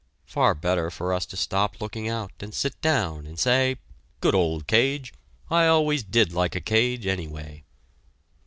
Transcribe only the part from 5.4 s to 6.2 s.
I always